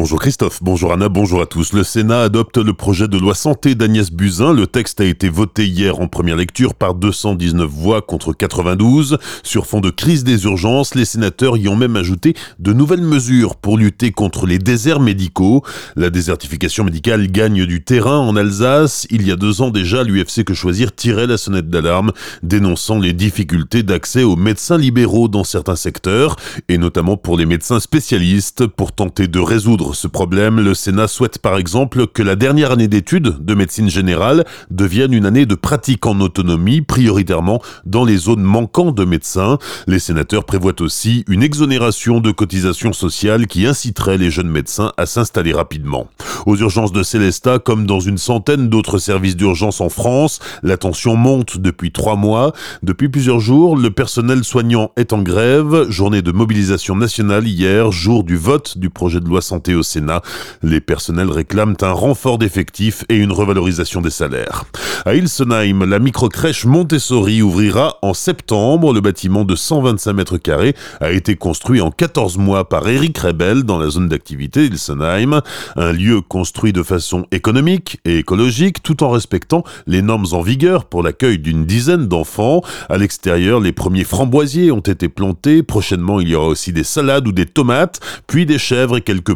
Bonjour 0.00 0.20
Christophe, 0.20 0.60
bonjour 0.62 0.92
Anna, 0.92 1.08
bonjour 1.08 1.42
à 1.42 1.46
tous. 1.46 1.72
Le 1.72 1.82
Sénat 1.82 2.22
adopte 2.22 2.56
le 2.56 2.72
projet 2.72 3.08
de 3.08 3.18
loi 3.18 3.34
santé 3.34 3.74
d'Agnès 3.74 4.12
Buzyn. 4.12 4.52
Le 4.52 4.68
texte 4.68 5.00
a 5.00 5.04
été 5.04 5.28
voté 5.28 5.66
hier 5.66 5.98
en 5.98 6.06
première 6.06 6.36
lecture 6.36 6.76
par 6.76 6.94
219 6.94 7.68
voix 7.68 8.00
contre 8.00 8.32
92. 8.32 9.18
Sur 9.42 9.66
fond 9.66 9.80
de 9.80 9.90
crise 9.90 10.22
des 10.22 10.44
urgences, 10.44 10.94
les 10.94 11.04
sénateurs 11.04 11.56
y 11.56 11.66
ont 11.66 11.74
même 11.74 11.96
ajouté 11.96 12.34
de 12.60 12.72
nouvelles 12.72 13.02
mesures 13.02 13.56
pour 13.56 13.76
lutter 13.76 14.12
contre 14.12 14.46
les 14.46 14.60
déserts 14.60 15.00
médicaux. 15.00 15.64
La 15.96 16.10
désertification 16.10 16.84
médicale 16.84 17.26
gagne 17.26 17.66
du 17.66 17.82
terrain 17.82 18.18
en 18.18 18.36
Alsace. 18.36 19.08
Il 19.10 19.26
y 19.26 19.32
a 19.32 19.36
deux 19.36 19.62
ans 19.62 19.70
déjà, 19.70 20.04
l'UFC 20.04 20.44
Que 20.44 20.54
Choisir 20.54 20.94
tirait 20.94 21.26
la 21.26 21.38
sonnette 21.38 21.70
d'alarme, 21.70 22.12
dénonçant 22.44 23.00
les 23.00 23.14
difficultés 23.14 23.82
d'accès 23.82 24.22
aux 24.22 24.36
médecins 24.36 24.78
libéraux 24.78 25.26
dans 25.26 25.42
certains 25.42 25.74
secteurs, 25.74 26.36
et 26.68 26.78
notamment 26.78 27.16
pour 27.16 27.36
les 27.36 27.46
médecins 27.46 27.80
spécialistes, 27.80 28.68
pour 28.68 28.92
tenter 28.92 29.26
de 29.26 29.40
résoudre 29.40 29.87
ce 29.94 30.08
problème, 30.08 30.60
le 30.60 30.74
Sénat 30.74 31.08
souhaite 31.08 31.38
par 31.38 31.56
exemple 31.56 32.06
que 32.06 32.22
la 32.22 32.36
dernière 32.36 32.72
année 32.72 32.88
d'études 32.88 33.44
de 33.44 33.54
médecine 33.54 33.88
générale 33.88 34.44
devienne 34.70 35.12
une 35.12 35.26
année 35.26 35.46
de 35.46 35.54
pratique 35.54 36.06
en 36.06 36.20
autonomie, 36.20 36.82
prioritairement 36.82 37.62
dans 37.86 38.04
les 38.04 38.16
zones 38.16 38.42
manquant 38.42 38.92
de 38.92 39.04
médecins. 39.04 39.58
Les 39.86 39.98
sénateurs 39.98 40.44
prévoient 40.44 40.80
aussi 40.80 41.24
une 41.28 41.42
exonération 41.42 42.20
de 42.20 42.30
cotisations 42.30 42.92
sociales 42.92 43.46
qui 43.46 43.66
inciterait 43.66 44.18
les 44.18 44.30
jeunes 44.30 44.50
médecins 44.50 44.92
à 44.96 45.06
s'installer 45.06 45.52
rapidement. 45.52 46.08
Aux 46.46 46.56
urgences 46.56 46.92
de 46.92 47.02
Célestat, 47.02 47.58
comme 47.58 47.86
dans 47.86 48.00
une 48.00 48.18
centaine 48.18 48.68
d'autres 48.68 48.98
services 48.98 49.36
d'urgence 49.36 49.80
en 49.80 49.88
France, 49.88 50.40
la 50.62 50.76
tension 50.76 51.16
monte 51.16 51.58
depuis 51.58 51.92
trois 51.92 52.16
mois. 52.16 52.52
Depuis 52.82 53.08
plusieurs 53.08 53.40
jours, 53.40 53.76
le 53.76 53.90
personnel 53.90 54.44
soignant 54.44 54.92
est 54.96 55.12
en 55.12 55.22
grève. 55.22 55.88
Journée 55.88 56.22
de 56.22 56.32
mobilisation 56.32 56.96
nationale 56.96 57.46
hier, 57.46 57.90
jour 57.90 58.24
du 58.24 58.36
vote 58.36 58.78
du 58.78 58.90
projet 58.90 59.20
de 59.20 59.26
loi 59.26 59.40
santé 59.40 59.74
au 59.78 59.82
Sénat. 59.82 60.22
Les 60.62 60.80
personnels 60.80 61.30
réclament 61.30 61.76
un 61.80 61.92
renfort 61.92 62.38
d'effectifs 62.38 63.04
et 63.08 63.16
une 63.16 63.32
revalorisation 63.32 64.00
des 64.00 64.10
salaires. 64.10 64.64
À 65.06 65.14
Ilsenheim, 65.14 65.84
la 65.84 65.98
microcrèche 65.98 66.64
Montessori 66.64 67.42
ouvrira 67.42 67.96
en 68.02 68.14
septembre. 68.14 68.92
Le 68.92 69.00
bâtiment 69.00 69.44
de 69.44 69.54
125 69.54 70.12
mètres 70.12 70.38
carrés 70.38 70.74
a 71.00 71.10
été 71.12 71.36
construit 71.36 71.80
en 71.80 71.90
14 71.90 72.38
mois 72.38 72.68
par 72.68 72.86
Eric 72.88 73.18
Rebel 73.18 73.62
dans 73.62 73.78
la 73.78 73.88
zone 73.88 74.08
d'activité 74.08 74.68
d'Ilsenheim. 74.68 75.40
Un 75.76 75.92
lieu 75.92 76.20
construit 76.20 76.72
de 76.72 76.82
façon 76.82 77.26
économique 77.30 78.00
et 78.04 78.18
écologique 78.18 78.82
tout 78.82 79.02
en 79.02 79.10
respectant 79.10 79.64
les 79.86 80.02
normes 80.02 80.26
en 80.32 80.42
vigueur 80.42 80.84
pour 80.84 81.02
l'accueil 81.02 81.38
d'une 81.38 81.64
dizaine 81.64 82.06
d'enfants. 82.06 82.62
À 82.88 82.98
l'extérieur, 82.98 83.60
les 83.60 83.72
premiers 83.72 84.04
framboisiers 84.04 84.70
ont 84.72 84.80
été 84.80 85.08
plantés. 85.08 85.62
Prochainement, 85.62 86.20
il 86.20 86.28
y 86.28 86.34
aura 86.34 86.48
aussi 86.48 86.72
des 86.72 86.84
salades 86.84 87.26
ou 87.28 87.32
des 87.32 87.46
tomates, 87.46 88.00
puis 88.26 88.46
des 88.46 88.58
chèvres 88.58 88.98
et 88.98 89.02
quelques 89.02 89.34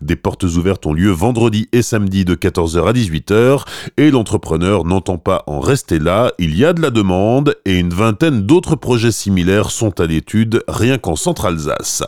Des 0.00 0.16
portes 0.16 0.44
ouvertes 0.44 0.86
ont 0.86 0.92
lieu 0.92 1.10
vendredi 1.10 1.68
et 1.72 1.82
samedi 1.82 2.24
de 2.24 2.34
14h 2.34 2.88
à 2.88 2.92
18h 2.92 3.62
et 3.96 4.10
l'entrepreneur 4.10 4.84
n'entend 4.84 5.18
pas 5.18 5.44
en 5.46 5.60
rester 5.60 5.98
là. 5.98 6.32
Il 6.38 6.56
y 6.56 6.64
a 6.64 6.72
de 6.72 6.82
la 6.82 6.90
demande 6.90 7.54
et 7.64 7.78
une 7.78 7.92
vingtaine 7.92 8.42
d'autres 8.42 8.76
projets 8.76 9.12
similaires 9.12 9.70
sont 9.70 10.00
à 10.00 10.06
l'étude 10.06 10.64
rien 10.68 10.98
qu'en 10.98 11.16
Centre-Alsace. 11.16 12.02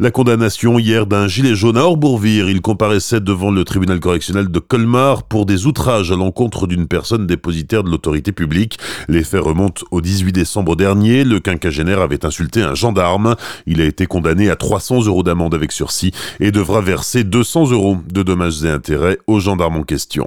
La 0.00 0.10
condamnation 0.10 0.78
hier 0.78 1.06
d'un 1.06 1.28
gilet 1.28 1.54
jaune 1.54 1.78
à 1.78 1.84
Orbourvire. 1.84 2.50
Il 2.50 2.60
comparaissait 2.60 3.20
devant 3.20 3.50
le 3.50 3.64
tribunal 3.64 4.00
correctionnel 4.00 4.50
de 4.50 4.58
Colmar 4.58 5.22
pour 5.22 5.46
des 5.46 5.66
outrages 5.66 6.12
à 6.12 6.16
l'encontre 6.16 6.66
d'une 6.66 6.86
personne 6.86 7.26
dépositaire 7.26 7.84
de 7.84 7.90
l'autorité 7.90 8.32
publique. 8.32 8.78
Les 9.08 9.24
faits 9.24 9.42
remontent 9.42 9.84
au 9.90 10.00
18 10.00 10.32
décembre 10.32 10.76
dernier. 10.76 11.24
Le 11.24 11.40
quinquagénaire 11.40 12.00
avait 12.00 12.26
insulté 12.26 12.62
un 12.62 12.74
gendarme. 12.74 13.36
Il 13.66 13.80
a 13.80 13.84
été 13.84 14.06
condamné 14.06 14.50
à 14.50 14.56
300 14.56 15.06
euros 15.06 15.22
d'amende 15.22 15.54
avec 15.54 15.72
sursis 15.72 16.12
et 16.40 16.50
devra 16.50 16.81
verser 16.82 17.24
200 17.24 17.70
euros 17.70 17.98
de 18.12 18.22
dommages 18.22 18.64
et 18.64 18.70
intérêts 18.70 19.18
aux 19.26 19.40
gendarmes 19.40 19.76
en 19.76 19.84
question. 19.84 20.26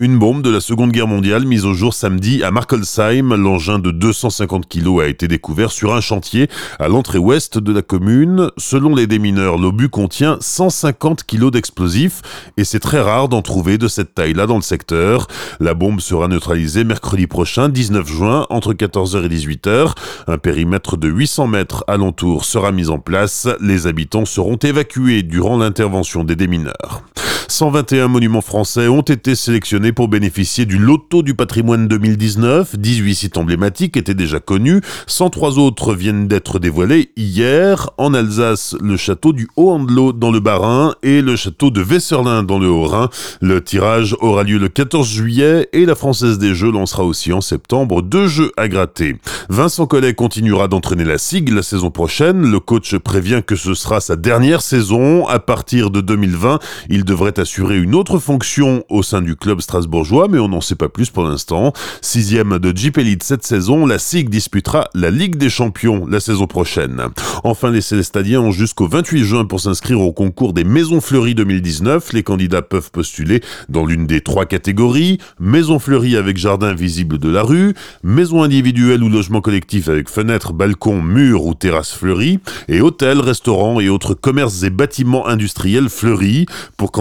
Une 0.00 0.18
bombe 0.18 0.42
de 0.42 0.50
la 0.50 0.60
Seconde 0.60 0.92
Guerre 0.92 1.06
mondiale 1.06 1.46
mise 1.46 1.64
au 1.64 1.72
jour 1.72 1.94
samedi 1.94 2.42
à 2.42 2.50
Markelsheim. 2.50 3.34
L'engin 3.34 3.78
de 3.78 3.90
250 3.92 4.68
kg 4.68 5.00
a 5.00 5.06
été 5.06 5.28
découvert 5.28 5.70
sur 5.70 5.94
un 5.94 6.00
chantier 6.00 6.48
à 6.78 6.88
l'entrée 6.88 7.18
ouest 7.18 7.58
de 7.58 7.72
la 7.72 7.80
commune. 7.80 8.50
Selon 8.58 8.94
les 8.94 9.06
démineurs, 9.06 9.56
l'obus 9.56 9.88
contient 9.88 10.36
150 10.40 11.24
kg 11.24 11.50
d'explosifs 11.50 12.22
et 12.56 12.64
c'est 12.64 12.80
très 12.80 13.00
rare 13.00 13.28
d'en 13.28 13.40
trouver 13.40 13.78
de 13.78 13.88
cette 13.88 14.14
taille-là 14.14 14.46
dans 14.46 14.56
le 14.56 14.62
secteur. 14.62 15.28
La 15.60 15.74
bombe 15.74 16.00
sera 16.00 16.28
neutralisée 16.28 16.84
mercredi 16.84 17.26
prochain, 17.26 17.68
19 17.68 18.06
juin, 18.06 18.46
entre 18.50 18.74
14h 18.74 19.24
et 19.24 19.28
18h. 19.28 19.92
Un 20.26 20.38
périmètre 20.38 20.96
de 20.96 21.08
800 21.08 21.46
mètres 21.46 21.84
alentour 21.86 22.44
sera 22.44 22.72
mis 22.72 22.90
en 22.90 22.98
place. 22.98 23.48
Les 23.60 23.86
habitants 23.86 24.26
seront 24.26 24.56
évacués 24.56 25.22
durant 25.22 25.56
l'intervention 25.56 25.83
des 26.24 26.36
démineurs. 26.36 27.02
121 27.48 28.08
monuments 28.08 28.40
français 28.40 28.88
ont 28.88 29.02
été 29.02 29.34
sélectionnés 29.34 29.92
pour 29.92 30.08
bénéficier 30.08 30.66
du 30.66 30.78
loto 30.78 31.22
du 31.22 31.34
patrimoine 31.34 31.88
2019. 31.88 32.76
18 32.76 33.14
sites 33.14 33.36
emblématiques 33.36 33.96
étaient 33.96 34.14
déjà 34.14 34.40
connus. 34.40 34.80
103 35.06 35.58
autres 35.58 35.94
viennent 35.94 36.28
d'être 36.28 36.58
dévoilés 36.58 37.10
hier. 37.16 37.90
En 37.98 38.14
Alsace, 38.14 38.76
le 38.80 38.96
château 38.96 39.32
du 39.32 39.48
Haut-Andelot 39.56 40.12
dans 40.12 40.30
le 40.30 40.40
Bas-Rhin 40.40 40.94
et 41.02 41.22
le 41.22 41.36
château 41.36 41.70
de 41.70 41.80
Vesserlin 41.80 42.42
dans 42.42 42.58
le 42.58 42.68
Haut-Rhin. 42.68 43.08
Le 43.40 43.62
tirage 43.62 44.16
aura 44.20 44.42
lieu 44.42 44.58
le 44.58 44.68
14 44.68 45.08
juillet 45.08 45.68
et 45.72 45.86
la 45.86 45.94
Française 45.94 46.38
des 46.38 46.54
Jeux 46.54 46.72
lancera 46.72 47.04
aussi 47.04 47.32
en 47.32 47.40
septembre 47.40 48.02
deux 48.02 48.26
jeux 48.26 48.52
à 48.56 48.68
gratter. 48.68 49.16
Vincent 49.48 49.86
Collet 49.86 50.14
continuera 50.14 50.68
d'entraîner 50.68 51.04
la 51.04 51.18
SIG 51.18 51.50
la 51.50 51.62
saison 51.62 51.90
prochaine. 51.90 52.50
Le 52.50 52.60
coach 52.60 52.96
prévient 52.96 53.42
que 53.46 53.56
ce 53.56 53.74
sera 53.74 54.00
sa 54.00 54.16
dernière 54.16 54.62
saison. 54.62 55.26
À 55.26 55.38
partir 55.38 55.90
de 55.90 56.00
2020, 56.00 56.58
il 56.88 57.04
devrait 57.04 57.33
assurer 57.38 57.78
une 57.78 57.94
autre 57.94 58.18
fonction 58.18 58.84
au 58.88 59.02
sein 59.02 59.22
du 59.22 59.36
club 59.36 59.60
strasbourgeois, 59.60 60.28
mais 60.28 60.38
on 60.38 60.48
n'en 60.48 60.60
sait 60.60 60.74
pas 60.74 60.88
plus 60.88 61.10
pour 61.10 61.24
l'instant. 61.24 61.72
Sixième 62.00 62.58
de 62.58 62.76
Jeep 62.76 62.98
Elite 62.98 63.22
cette 63.22 63.44
saison, 63.44 63.86
la 63.86 63.98
SIG 63.98 64.28
disputera 64.28 64.88
la 64.94 65.10
Ligue 65.10 65.36
des 65.36 65.50
Champions 65.50 66.06
la 66.06 66.20
saison 66.20 66.46
prochaine. 66.46 67.02
Enfin, 67.42 67.70
les 67.70 67.80
Célestadiens 67.80 68.40
ont 68.40 68.50
jusqu'au 68.52 68.86
28 68.86 69.24
juin 69.24 69.44
pour 69.44 69.60
s'inscrire 69.60 70.00
au 70.00 70.12
concours 70.12 70.52
des 70.52 70.64
Maisons 70.64 71.00
Fleuries 71.00 71.34
2019. 71.34 72.12
Les 72.12 72.22
candidats 72.22 72.62
peuvent 72.62 72.90
postuler 72.90 73.42
dans 73.68 73.84
l'une 73.84 74.06
des 74.06 74.20
trois 74.20 74.46
catégories. 74.46 75.18
Maison 75.38 75.78
fleurie 75.78 76.16
avec 76.16 76.36
jardin 76.36 76.74
visible 76.74 77.18
de 77.18 77.28
la 77.28 77.42
rue, 77.42 77.74
maison 78.02 78.42
individuelle 78.42 79.02
ou 79.02 79.08
logement 79.08 79.40
collectif 79.40 79.88
avec 79.88 80.08
fenêtres, 80.08 80.52
balcons, 80.52 81.02
murs 81.02 81.44
ou 81.44 81.54
terrasses 81.54 81.92
fleuries, 81.92 82.38
et 82.68 82.80
hôtels, 82.80 83.20
restaurants 83.20 83.80
et 83.80 83.88
autres 83.88 84.14
commerces 84.14 84.62
et 84.62 84.70
bâtiments 84.70 85.26
industriels 85.26 85.88
fleuris. 85.88 86.46
Pour 86.76 86.92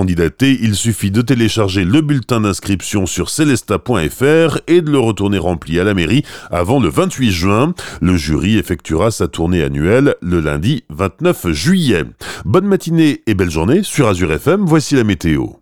il 0.41 0.75
suffit 0.75 1.11
de 1.11 1.21
télécharger 1.21 1.85
le 1.85 2.01
bulletin 2.01 2.41
d'inscription 2.41 3.05
sur 3.05 3.29
celesta.fr 3.29 4.59
et 4.67 4.81
de 4.81 4.91
le 4.91 4.99
retourner 4.99 5.37
rempli 5.37 5.79
à 5.79 5.83
la 5.83 5.93
mairie 5.93 6.23
avant 6.51 6.79
le 6.79 6.89
28 6.89 7.31
juin. 7.31 7.73
Le 8.01 8.17
jury 8.17 8.57
effectuera 8.57 9.11
sa 9.11 9.27
tournée 9.27 9.63
annuelle 9.63 10.15
le 10.21 10.39
lundi 10.39 10.83
29 10.89 11.51
juillet. 11.51 12.03
Bonne 12.45 12.65
matinée 12.65 13.21
et 13.27 13.33
belle 13.33 13.51
journée 13.51 13.83
sur 13.83 14.07
Azure 14.07 14.33
FM, 14.33 14.65
voici 14.65 14.95
la 14.95 15.03
météo. 15.03 15.53